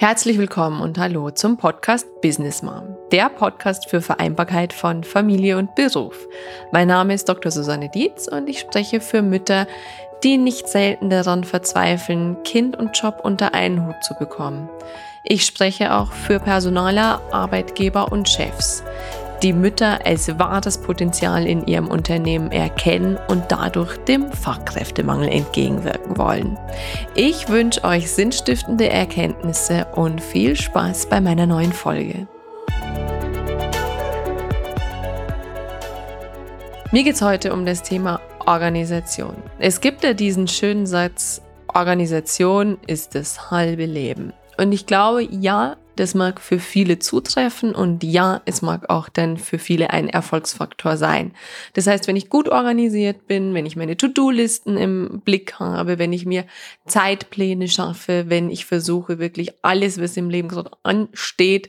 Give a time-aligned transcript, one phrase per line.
[0.00, 5.74] Herzlich willkommen und hallo zum Podcast Business Mom, der Podcast für Vereinbarkeit von Familie und
[5.74, 6.26] Beruf.
[6.72, 7.52] Mein Name ist Dr.
[7.52, 9.66] Susanne Dietz und ich spreche für Mütter,
[10.24, 14.70] die nicht selten daran verzweifeln, Kind und Job unter einen Hut zu bekommen.
[15.22, 18.82] Ich spreche auch für Personaler, Arbeitgeber und Chefs,
[19.42, 26.58] die Mütter als wahres Potenzial in ihrem Unternehmen erkennen und dadurch dem Fachkräftemangel entgegenwirken wollen.
[27.14, 32.26] Ich wünsche euch sinnstiftende Erkenntnisse und viel Spaß bei meiner neuen Folge.
[36.92, 39.36] Mir geht es heute um das Thema Organisation.
[39.58, 41.40] Es gibt ja diesen schönen Satz,
[41.72, 44.32] Organisation ist das halbe Leben.
[44.58, 49.36] Und ich glaube, ja, das mag für viele zutreffen und ja, es mag auch dann
[49.36, 51.32] für viele ein Erfolgsfaktor sein.
[51.74, 56.14] Das heißt, wenn ich gut organisiert bin, wenn ich meine To-Do-Listen im Blick habe, wenn
[56.14, 56.46] ich mir
[56.86, 61.68] Zeitpläne schaffe, wenn ich versuche wirklich alles, was im Leben gerade ansteht,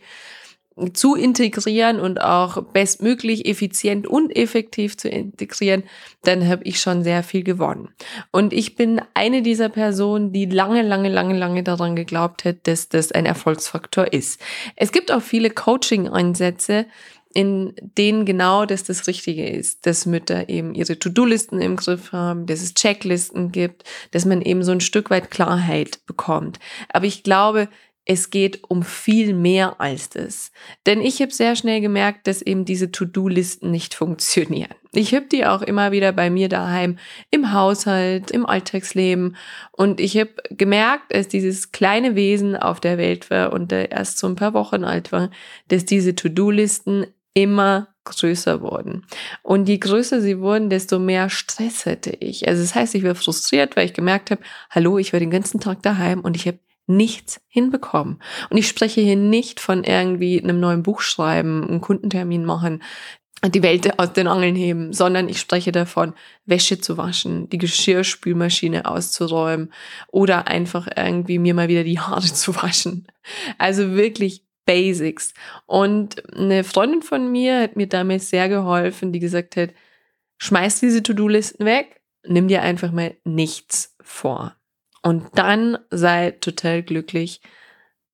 [0.94, 5.84] zu integrieren und auch bestmöglich effizient und effektiv zu integrieren,
[6.24, 7.90] dann habe ich schon sehr viel gewonnen.
[8.32, 12.90] Und ich bin eine dieser Personen, die lange, lange, lange, lange daran geglaubt hat, dass
[12.90, 14.42] das ein Erfolgsfaktor ist.
[14.76, 16.86] Es gibt auch viele Coaching-Ansätze,
[17.34, 22.46] in denen genau das das Richtige ist, dass Mütter eben ihre To-Do-Listen im Griff haben,
[22.46, 26.60] dass es Checklisten gibt, dass man eben so ein Stück weit Klarheit bekommt.
[26.90, 27.70] Aber ich glaube,
[28.06, 30.52] es geht um viel mehr als das.
[30.86, 34.76] Denn ich habe sehr schnell gemerkt, dass eben diese To-Do-Listen nicht funktionieren.
[34.94, 36.98] Ich habe die auch immer wieder bei mir daheim
[37.30, 39.38] im Haushalt, im Alltagsleben.
[39.72, 44.28] Und ich habe gemerkt, als dieses kleine Wesen auf der Welt war und erst so
[44.28, 45.30] ein paar Wochen alt war,
[45.70, 49.06] dass diese To-Do-Listen immer größer wurden.
[49.44, 52.48] Und je größer sie wurden, desto mehr Stress hatte ich.
[52.48, 54.42] Also das heißt, ich war frustriert, weil ich gemerkt habe,
[54.72, 56.60] hallo, ich war den ganzen Tag daheim und ich habe
[56.96, 58.22] nichts hinbekommen.
[58.50, 62.82] Und ich spreche hier nicht von irgendwie einem neuen Buch schreiben, einen Kundentermin machen,
[63.50, 66.14] die Welt aus den Angeln heben, sondern ich spreche davon,
[66.46, 69.74] Wäsche zu waschen, die Geschirrspülmaschine auszuräumen
[70.12, 73.08] oder einfach irgendwie mir mal wieder die Haare zu waschen.
[73.58, 75.34] Also wirklich Basics.
[75.66, 79.72] Und eine Freundin von mir hat mir damals sehr geholfen, die gesagt hat,
[80.38, 84.56] schmeiß diese To-Do-Listen weg, nimm dir einfach mal nichts vor.
[85.02, 87.42] Und dann sei total glücklich,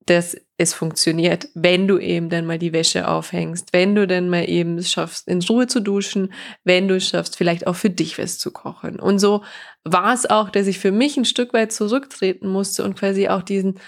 [0.06, 4.50] dass es funktioniert, wenn du eben dann mal die Wäsche aufhängst, wenn du dann mal
[4.50, 6.34] eben schaffst, in Ruhe zu duschen,
[6.64, 9.00] wenn du schaffst, vielleicht auch für dich was zu kochen.
[9.00, 9.44] Und so
[9.84, 13.44] war es auch, dass ich für mich ein Stück weit zurücktreten musste und quasi auch
[13.44, 13.80] diesen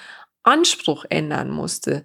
[0.43, 2.03] Anspruch ändern musste.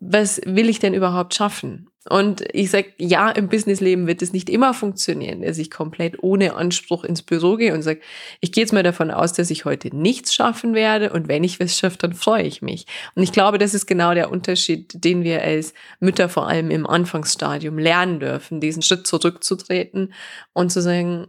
[0.00, 1.88] Was will ich denn überhaupt schaffen?
[2.08, 6.54] Und ich sage, ja, im Businessleben wird es nicht immer funktionieren, dass ich komplett ohne
[6.54, 8.00] Anspruch ins Büro gehe und sage,
[8.40, 11.58] ich gehe jetzt mal davon aus, dass ich heute nichts schaffen werde und wenn ich
[11.58, 12.86] was schaffe, dann freue ich mich.
[13.16, 16.86] Und ich glaube, das ist genau der Unterschied, den wir als Mütter vor allem im
[16.86, 20.12] Anfangsstadium lernen dürfen, diesen Schritt zurückzutreten
[20.52, 21.26] und zu sagen,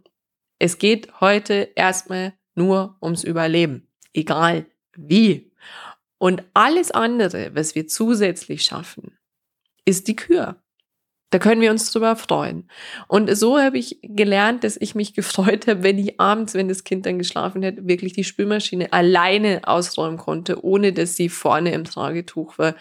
[0.59, 5.51] es geht heute erstmal nur ums Überleben, egal wie.
[6.19, 9.17] Und alles andere, was wir zusätzlich schaffen,
[9.85, 10.61] ist die Kür.
[11.29, 12.69] Da können wir uns drüber freuen.
[13.09, 16.85] Und so habe ich gelernt, dass ich mich gefreut habe, wenn ich abends, wenn das
[16.85, 21.83] Kind dann geschlafen hat, wirklich die Spülmaschine alleine ausräumen konnte, ohne dass sie vorne im
[21.83, 22.75] Tragetuch war.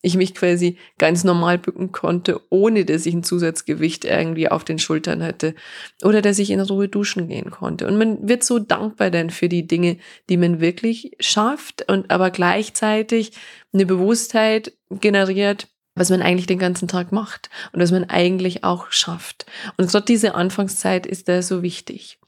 [0.00, 4.80] Ich mich quasi ganz normal bücken konnte, ohne dass ich ein Zusatzgewicht irgendwie auf den
[4.80, 5.54] Schultern hatte.
[6.02, 7.86] Oder dass ich in Ruhe duschen gehen konnte.
[7.86, 9.98] Und man wird so dankbar dann für die Dinge,
[10.28, 13.32] die man wirklich schafft und aber gleichzeitig
[13.72, 15.68] eine Bewusstheit generiert,
[16.02, 19.46] was man eigentlich den ganzen Tag macht und was man eigentlich auch schafft.
[19.76, 22.18] Und gerade diese Anfangszeit ist da so wichtig.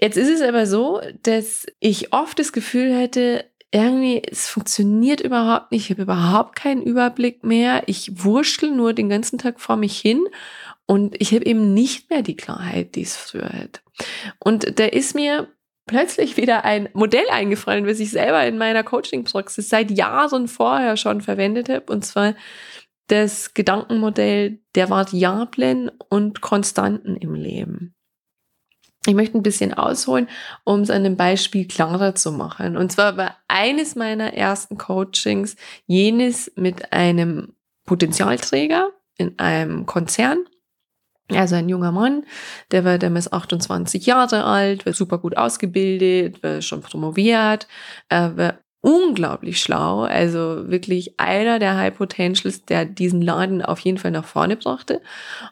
[0.00, 5.70] Jetzt ist es aber so, dass ich oft das Gefühl hätte, irgendwie, es funktioniert überhaupt
[5.70, 10.00] nicht, ich habe überhaupt keinen Überblick mehr, ich wurschtel nur den ganzen Tag vor mich
[10.00, 10.24] hin
[10.86, 13.82] und ich habe eben nicht mehr die Klarheit, die es früher hat.
[14.38, 15.46] Und da ist mir
[15.90, 21.20] plötzlich wieder ein Modell eingefallen, was ich selber in meiner Coaching-Praxis seit Jahren vorher schon
[21.20, 21.92] verwendet habe.
[21.92, 22.34] Und zwar
[23.08, 27.96] das Gedankenmodell der Variablen und Konstanten im Leben.
[29.04, 30.28] Ich möchte ein bisschen ausholen,
[30.62, 32.76] um es an einem Beispiel klarer zu machen.
[32.76, 37.54] Und zwar war eines meiner ersten Coachings jenes mit einem
[37.84, 40.44] Potenzialträger in einem Konzern.
[41.36, 42.24] Also ein junger Mann,
[42.70, 47.68] der war damals 28 Jahre alt, war super gut ausgebildet, war schon promoviert,
[48.08, 53.98] er war unglaublich schlau, also wirklich einer der High Potentials, der diesen Laden auf jeden
[53.98, 55.02] Fall nach vorne brachte.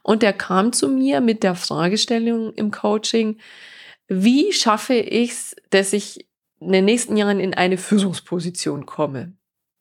[0.03, 3.39] Und der kam zu mir mit der Fragestellung im Coaching,
[4.09, 6.27] wie schaffe ich es, dass ich
[6.61, 9.35] in den nächsten Jahren in eine Führungsposition komme?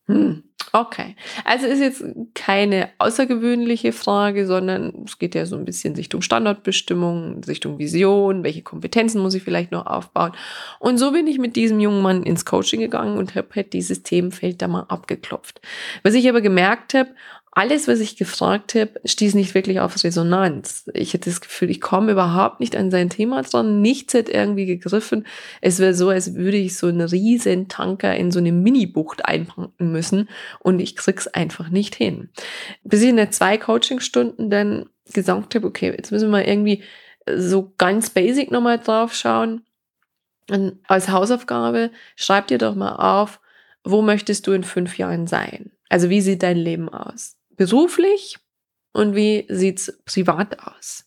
[0.08, 1.16] Hm, okay.
[1.46, 2.04] Also ist jetzt
[2.34, 8.62] keine außergewöhnliche Frage, sondern es geht ja so ein bisschen Richtung Standortbestimmung, Richtung Vision, welche
[8.62, 10.32] Kompetenzen muss ich vielleicht noch aufbauen.
[10.80, 14.04] Und so bin ich mit diesem jungen Mann ins Coaching gegangen und habe halt dieses
[14.04, 15.62] Themenfeld da mal abgeklopft.
[16.04, 17.10] Was ich aber gemerkt habe,
[17.58, 20.88] alles, was ich gefragt habe, stieß nicht wirklich auf Resonanz.
[20.94, 23.82] Ich hatte das Gefühl, ich komme überhaupt nicht an sein Thema dran.
[23.82, 25.26] Nichts hat irgendwie gegriffen.
[25.60, 29.92] Es wäre so, als würde ich so einen riesen Tanker in so eine Mini-Bucht einpacken
[29.92, 32.30] müssen und ich krieg's einfach nicht hin.
[32.84, 36.84] Bis ich in der zwei Coachingstunden dann gesagt habe, okay, jetzt müssen wir irgendwie
[37.28, 39.66] so ganz basic nochmal drauf schauen.
[40.52, 43.40] Und als Hausaufgabe schreib dir doch mal auf,
[43.84, 45.72] wo möchtest du in fünf Jahren sein?
[45.90, 47.37] Also wie sieht dein Leben aus?
[47.58, 48.38] Beruflich
[48.94, 51.06] und wie sieht's privat aus?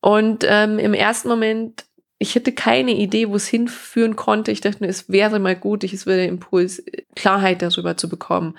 [0.00, 1.86] Und ähm, im ersten Moment,
[2.18, 4.50] ich hätte keine Idee, wo es hinführen konnte.
[4.50, 6.84] Ich dachte, es wäre mal gut, ich es würde Impuls,
[7.14, 8.58] Klarheit darüber zu bekommen,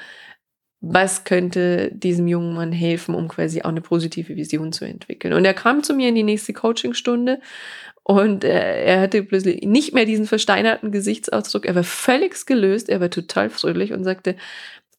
[0.81, 5.33] was könnte diesem jungen Mann helfen, um quasi auch eine positive Vision zu entwickeln.
[5.33, 7.39] Und er kam zu mir in die nächste Coachingstunde
[8.03, 11.65] und äh, er hatte plötzlich nicht mehr diesen versteinerten Gesichtsausdruck.
[11.65, 14.35] Er war völlig gelöst, er war total fröhlich und sagte,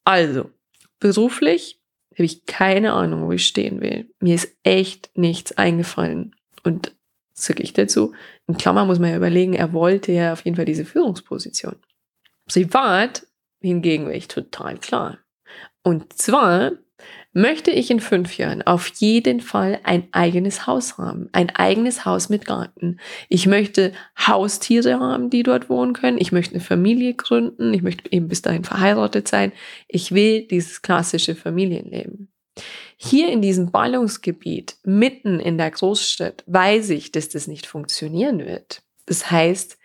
[0.03, 0.49] also,
[0.99, 1.79] Beruflich
[2.13, 4.09] habe ich keine Ahnung, wo ich stehen will.
[4.19, 6.35] Mir ist echt nichts eingefallen.
[6.63, 6.95] Und
[7.33, 8.13] sage ich dazu,
[8.47, 11.75] in Klammer muss man ja überlegen, er wollte ja auf jeden Fall diese Führungsposition.
[12.47, 13.27] Privat
[13.61, 15.19] hingegen war ich total klar.
[15.83, 16.71] Und zwar
[17.33, 21.29] möchte ich in fünf Jahren auf jeden Fall ein eigenes Haus haben.
[21.31, 22.99] Ein eigenes Haus mit Garten.
[23.29, 26.17] Ich möchte Haustiere haben, die dort wohnen können.
[26.19, 27.73] Ich möchte eine Familie gründen.
[27.73, 29.51] Ich möchte eben bis dahin verheiratet sein.
[29.87, 32.29] Ich will dieses klassische Familienleben.
[32.95, 38.81] Hier in diesem Ballungsgebiet, mitten in der Großstadt, weiß ich, dass das nicht funktionieren wird.
[39.05, 39.77] Das heißt,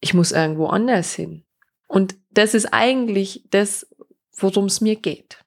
[0.00, 1.44] ich muss irgendwo anders hin.
[1.86, 3.86] Und das ist eigentlich das,
[4.36, 5.38] worum es mir geht.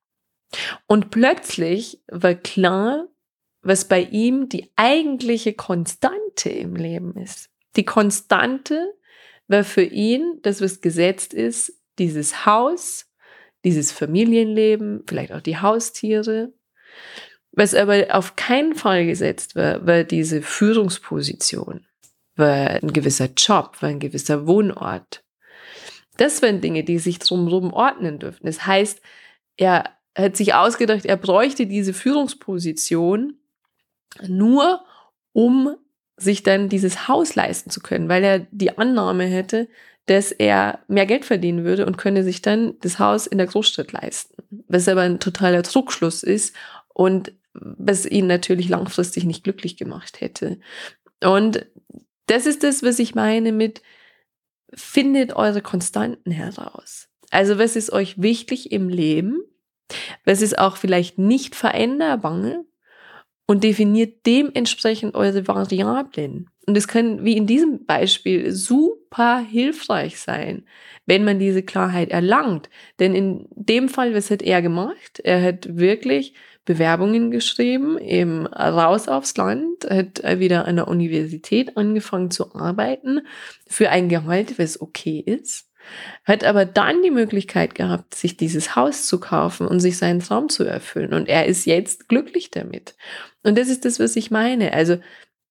[0.86, 3.08] Und plötzlich war klar,
[3.62, 7.50] was bei ihm die eigentliche Konstante im Leben ist.
[7.76, 8.94] Die Konstante
[9.48, 13.06] war für ihn, das was gesetzt ist, dieses Haus,
[13.66, 16.54] dieses Familienleben, vielleicht auch die Haustiere.
[17.52, 21.86] Was aber auf keinen Fall gesetzt war, war diese Führungsposition,
[22.36, 25.24] war ein gewisser Job, war ein gewisser Wohnort.
[26.18, 28.46] Das waren Dinge, die sich drumherum ordnen dürfen.
[28.46, 29.02] Das heißt,
[29.58, 33.38] er hat sich ausgedacht, er bräuchte diese Führungsposition
[34.28, 34.84] nur,
[35.34, 35.76] um
[36.18, 39.68] sich dann dieses Haus leisten zu können, weil er die Annahme hätte,
[40.08, 43.92] dass er mehr Geld verdienen würde und könne sich dann das Haus in der Großstadt
[43.92, 44.36] leisten.
[44.68, 46.56] Was aber ein totaler Druckschluss ist
[46.94, 50.60] und was ihn natürlich langfristig nicht glücklich gemacht hätte.
[51.24, 51.66] Und
[52.28, 53.82] das ist das, was ich meine mit,
[54.74, 57.10] findet eure Konstanten heraus.
[57.30, 59.44] Also was ist euch wichtig im Leben?
[60.26, 62.64] Was ist auch vielleicht nicht veränderbar
[63.48, 66.50] und definiert dementsprechend eure Variablen.
[66.68, 70.66] Und es kann, wie in diesem Beispiel, super hilfreich sein,
[71.06, 72.70] wenn man diese Klarheit erlangt.
[73.00, 75.22] Denn in dem Fall, was hat er gemacht?
[75.24, 76.34] Er hat wirklich
[76.66, 83.22] Bewerbungen geschrieben, eben raus aufs Land, hat wieder an der Universität angefangen zu arbeiten
[83.66, 85.67] für ein Gehalt, was okay ist
[86.24, 90.50] hat aber dann die Möglichkeit gehabt, sich dieses Haus zu kaufen und sich seinen Traum
[90.50, 91.14] zu erfüllen.
[91.14, 92.96] Und er ist jetzt glücklich damit.
[93.44, 94.74] Und das ist das, was ich meine.
[94.74, 94.98] Also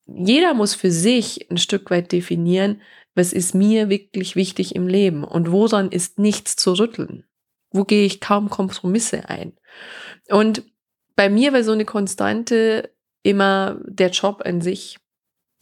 [0.07, 2.81] jeder muss für sich ein Stück weit definieren,
[3.15, 7.25] was ist mir wirklich wichtig im Leben und woran ist nichts zu rütteln.
[7.71, 9.55] Wo gehe ich kaum Kompromisse ein?
[10.29, 10.63] Und
[11.17, 12.91] bei mir war so eine Konstante
[13.23, 14.99] immer der Job an sich.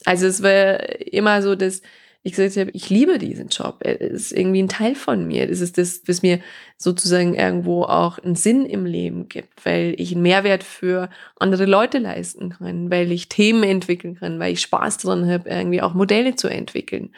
[0.03, 1.81] Also es war immer so, dass
[2.25, 3.81] ich gesagt habe, ich liebe diesen Job.
[3.81, 5.45] Er ist irgendwie ein Teil von mir.
[5.45, 6.39] Das ist das, was mir
[6.75, 11.99] sozusagen irgendwo auch einen Sinn im Leben gibt, weil ich einen Mehrwert für andere Leute
[11.99, 16.35] leisten kann, weil ich Themen entwickeln kann, weil ich Spaß daran habe, irgendwie auch Modelle
[16.35, 17.11] zu entwickeln.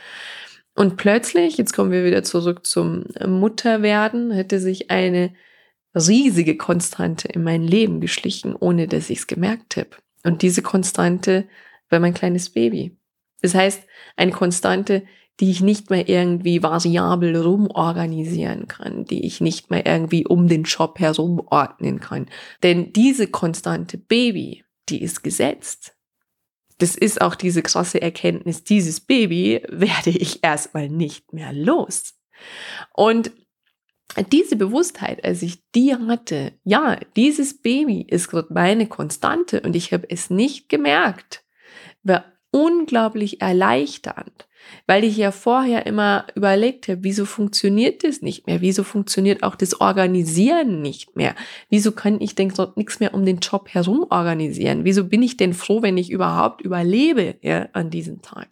[0.76, 5.34] Und plötzlich, jetzt kommen wir wieder zurück zum Mutterwerden, hätte sich eine
[5.96, 9.92] riesige Konstante in mein Leben geschlichen, ohne dass ich es gemerkt habe.
[10.26, 11.48] Und diese Konstante
[11.90, 12.98] war mein kleines Baby.
[13.41, 13.84] Das heißt,
[14.15, 15.03] eine Konstante,
[15.39, 20.63] die ich nicht mehr irgendwie variabel rumorganisieren kann, die ich nicht mehr irgendwie um den
[20.63, 22.27] Job herum ordnen kann.
[22.63, 25.96] Denn diese konstante Baby, die ist gesetzt.
[26.79, 32.15] Das ist auch diese krasse Erkenntnis, dieses Baby werde ich erstmal nicht mehr los.
[32.94, 33.32] Und
[34.32, 39.91] diese Bewusstheit, als ich die hatte, ja, dieses Baby ist gerade meine Konstante und ich
[39.91, 41.44] habe es nicht gemerkt,
[42.51, 44.48] unglaublich erleichternd,
[44.86, 48.62] weil ich ja vorher immer überlegt habe, wieso funktioniert das nicht mehr?
[48.62, 51.36] Wieso funktioniert auch das Organisieren nicht mehr?
[51.70, 54.86] Wieso kann ich denn dort nichts mehr um den Job herum organisieren?
[54.86, 58.48] Wieso bin ich denn froh, wenn ich überhaupt überlebe ja, an diesem Tag?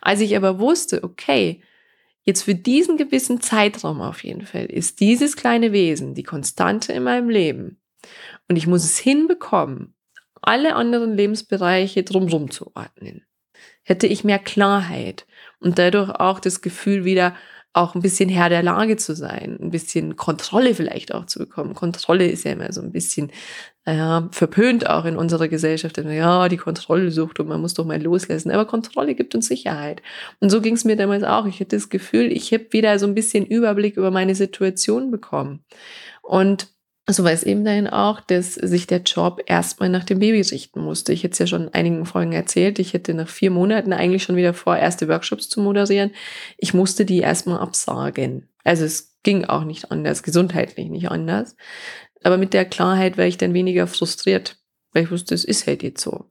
[0.00, 1.62] Als ich aber wusste, okay,
[2.24, 7.02] jetzt für diesen gewissen Zeitraum auf jeden Fall ist dieses kleine Wesen die Konstante in
[7.02, 7.80] meinem Leben
[8.48, 9.94] und ich muss es hinbekommen,
[10.42, 13.24] alle anderen Lebensbereiche drumherum zu ordnen
[13.82, 15.26] hätte ich mehr Klarheit
[15.60, 17.34] und dadurch auch das Gefühl wieder
[17.72, 21.74] auch ein bisschen Herr der Lage zu sein, ein bisschen Kontrolle vielleicht auch zu bekommen.
[21.74, 23.30] Kontrolle ist ja immer so ein bisschen
[23.84, 25.96] äh, verpönt auch in unserer Gesellschaft.
[25.98, 28.50] Ja, die Kontrolle sucht und man muss doch mal loslassen.
[28.50, 30.02] Aber Kontrolle gibt uns Sicherheit.
[30.40, 31.46] Und so ging es mir damals auch.
[31.46, 35.64] Ich hatte das Gefühl, ich habe wieder so ein bisschen Überblick über meine Situation bekommen.
[36.22, 36.68] Und
[37.14, 40.80] so war es eben dahin auch, dass sich der Job erstmal nach dem Baby richten
[40.80, 41.12] musste.
[41.12, 42.78] Ich hätte es ja schon in einigen Folgen erzählt.
[42.78, 46.12] Ich hätte nach vier Monaten eigentlich schon wieder vor, erste Workshops zu moderieren.
[46.58, 48.48] Ich musste die erstmal absagen.
[48.64, 51.56] Also es ging auch nicht anders, gesundheitlich nicht anders.
[52.22, 54.59] Aber mit der Klarheit war ich dann weniger frustriert,
[54.92, 56.26] weil ich wusste, es ist halt jetzt so.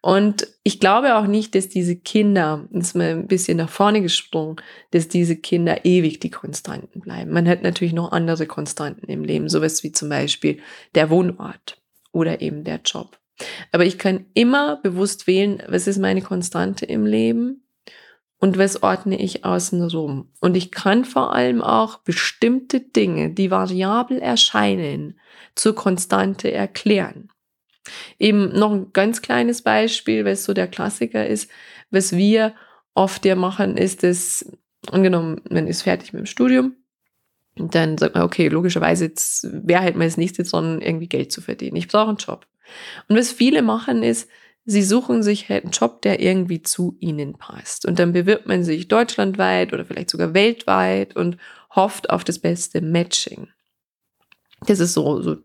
[0.00, 4.56] Und ich glaube auch nicht, dass diese Kinder, ist mal ein bisschen nach vorne gesprungen,
[4.90, 7.32] dass diese Kinder ewig die Konstanten bleiben.
[7.32, 10.58] Man hat natürlich noch andere Konstanten im Leben, sowas wie zum Beispiel
[10.94, 11.80] der Wohnort
[12.12, 13.18] oder eben der Job.
[13.72, 17.62] Aber ich kann immer bewusst wählen, was ist meine Konstante im Leben
[18.38, 20.30] und was ordne ich außen rum.
[20.40, 25.18] Und ich kann vor allem auch bestimmte Dinge, die variabel erscheinen,
[25.54, 27.30] zur Konstante erklären.
[28.18, 31.50] Eben noch ein ganz kleines Beispiel, weil es so der Klassiker ist,
[31.90, 32.54] was wir
[32.94, 34.50] oft ja machen, ist es,
[34.90, 36.74] angenommen, man ist fertig mit dem Studium,
[37.56, 39.10] dann sagt man, okay, logischerweise
[39.42, 41.76] wäre halt mal das nächste dran, irgendwie Geld zu verdienen.
[41.76, 42.46] Ich brauche einen Job.
[43.08, 44.28] Und was viele machen ist,
[44.64, 47.86] sie suchen sich halt einen Job, der irgendwie zu ihnen passt.
[47.86, 51.38] Und dann bewirbt man sich deutschlandweit oder vielleicht sogar weltweit und
[51.74, 53.48] hofft auf das beste Matching.
[54.66, 55.36] Das ist so, so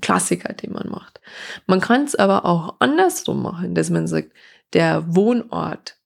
[0.00, 1.20] Klassiker, den man macht.
[1.66, 4.30] Man kann es aber auch andersrum machen, dass man sagt,
[4.72, 5.96] der Wohnort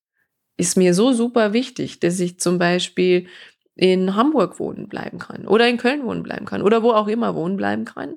[0.57, 3.27] ist mir so super wichtig, dass ich zum Beispiel
[3.75, 7.35] in Hamburg wohnen bleiben kann oder in Köln wohnen bleiben kann oder wo auch immer
[7.35, 8.17] wohnen bleiben kann.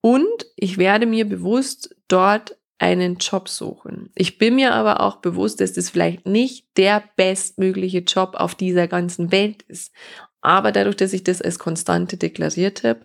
[0.00, 4.10] Und ich werde mir bewusst dort einen Job suchen.
[4.14, 8.88] Ich bin mir aber auch bewusst, dass das vielleicht nicht der bestmögliche Job auf dieser
[8.88, 9.92] ganzen Welt ist.
[10.40, 13.04] Aber dadurch, dass ich das als Konstante deklariert habe,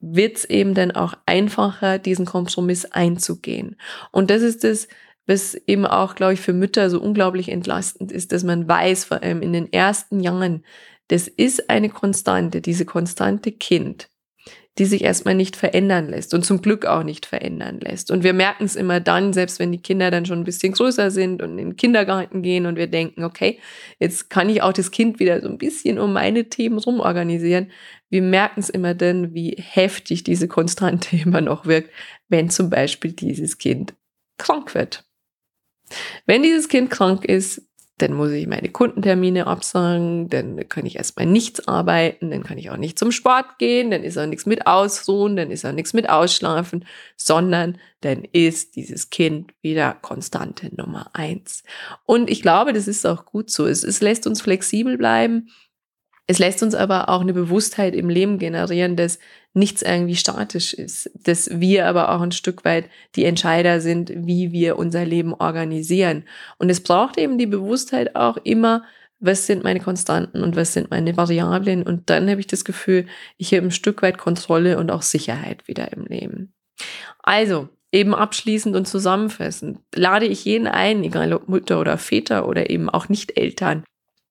[0.00, 3.76] wird es eben dann auch einfacher, diesen Kompromiss einzugehen.
[4.12, 4.88] Und das ist das,
[5.26, 9.22] was eben auch, glaube ich, für Mütter so unglaublich entlastend ist, dass man weiß, vor
[9.22, 10.64] allem in den ersten Jahren,
[11.08, 14.08] das ist eine Konstante, diese konstante Kind
[14.78, 18.10] die sich erstmal nicht verändern lässt und zum Glück auch nicht verändern lässt.
[18.10, 21.10] Und wir merken es immer dann, selbst wenn die Kinder dann schon ein bisschen größer
[21.10, 23.58] sind und in den Kindergarten gehen und wir denken, okay,
[23.98, 27.70] jetzt kann ich auch das Kind wieder so ein bisschen um meine Themen rumorganisieren.
[28.08, 31.90] Wir merken es immer dann, wie heftig diese Konstante immer noch wirkt,
[32.28, 33.94] wenn zum Beispiel dieses Kind
[34.38, 35.04] krank wird.
[36.26, 37.62] Wenn dieses Kind krank ist,
[37.98, 42.70] dann muss ich meine Kundentermine absagen, dann kann ich erstmal nichts arbeiten, dann kann ich
[42.70, 45.94] auch nicht zum Sport gehen, dann ist auch nichts mit Ausruhen, dann ist auch nichts
[45.94, 46.84] mit Ausschlafen,
[47.16, 51.62] sondern dann ist dieses Kind wieder konstante Nummer eins.
[52.04, 53.66] Und ich glaube, das ist auch gut so.
[53.66, 55.48] Es, es lässt uns flexibel bleiben.
[56.26, 59.18] Es lässt uns aber auch eine Bewusstheit im Leben generieren, dass
[59.54, 64.52] nichts irgendwie statisch ist, dass wir aber auch ein Stück weit die Entscheider sind, wie
[64.52, 66.24] wir unser Leben organisieren.
[66.58, 68.82] Und es braucht eben die Bewusstheit auch immer,
[69.18, 71.84] was sind meine Konstanten und was sind meine Variablen.
[71.84, 73.06] Und dann habe ich das Gefühl,
[73.38, 76.52] ich habe ein Stück weit Kontrolle und auch Sicherheit wieder im Leben.
[77.22, 82.68] Also, eben abschließend und zusammenfassend, lade ich jeden ein, egal ob Mutter oder Väter oder
[82.68, 83.84] eben auch Nicht-Eltern,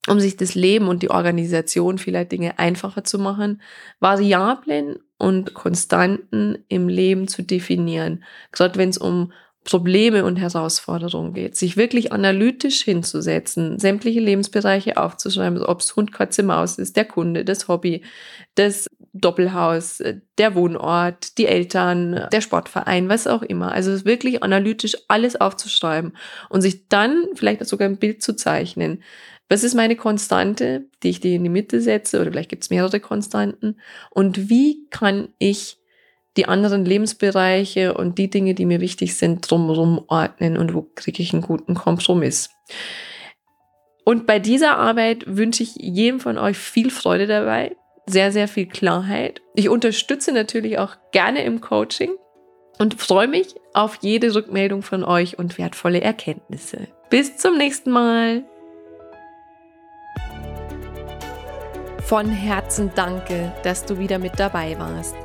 [0.08, 3.62] um sich das Leben und die Organisation vieler Dinge einfacher zu machen,
[4.00, 8.24] Variablen und Konstanten im Leben zu definieren.
[8.52, 9.32] Gerade wenn es um
[9.66, 16.44] Probleme und Herausforderungen geht, sich wirklich analytisch hinzusetzen, sämtliche Lebensbereiche aufzuschreiben, ob es Hund, Katze,
[16.44, 18.04] Maus ist, der Kunde, das Hobby,
[18.54, 20.04] das Doppelhaus,
[20.38, 23.72] der Wohnort, die Eltern, der Sportverein, was auch immer.
[23.72, 26.16] Also wirklich analytisch alles aufzuschreiben
[26.50, 29.02] und sich dann vielleicht sogar ein Bild zu zeichnen,
[29.50, 32.20] was ist meine Konstante, die ich dir in die Mitte setze?
[32.20, 33.78] Oder vielleicht gibt es mehrere Konstanten.
[34.10, 35.78] Und wie kann ich
[36.38, 41.22] die anderen Lebensbereiche und die Dinge, die mir wichtig sind, drumherum ordnen und wo kriege
[41.22, 42.50] ich einen guten Kompromiss?
[44.04, 47.76] Und bei dieser Arbeit wünsche ich jedem von euch viel Freude dabei,
[48.06, 49.42] sehr, sehr viel Klarheit.
[49.56, 52.12] Ich unterstütze natürlich auch gerne im Coaching
[52.78, 56.88] und freue mich auf jede Rückmeldung von euch und wertvolle Erkenntnisse.
[57.10, 58.44] Bis zum nächsten Mal.
[62.06, 65.16] Von Herzen danke, dass du wieder mit dabei warst.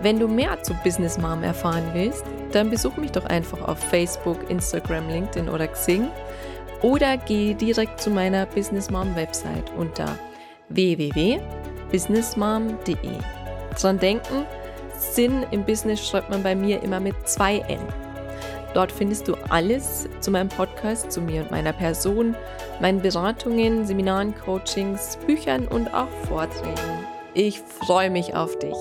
[0.00, 2.22] Wenn du mehr zu Business Mom erfahren willst,
[2.52, 6.08] dann besuch mich doch einfach auf Facebook, Instagram, LinkedIn oder Xing
[6.82, 10.16] oder geh direkt zu meiner Business Mom Website unter
[10.68, 12.94] www.businessmom.de.
[13.80, 14.46] Dran denken,
[14.96, 17.80] Sinn im Business schreibt man bei mir immer mit zwei N.
[18.74, 22.36] Dort findest du alles zu meinem Podcast, zu mir und meiner Person,
[22.80, 27.06] meinen Beratungen, Seminaren, Coachings, Büchern und auch Vorträgen.
[27.34, 28.76] Ich freue mich auf dich.